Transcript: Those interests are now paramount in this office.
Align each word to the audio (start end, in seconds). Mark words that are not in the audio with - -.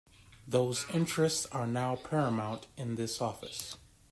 Those 0.47 0.87
interests 0.91 1.45
are 1.51 1.67
now 1.67 1.95
paramount 1.95 2.65
in 2.75 2.95
this 2.95 3.21
office. 3.21 3.77